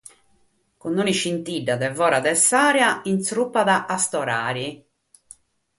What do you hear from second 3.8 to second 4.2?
a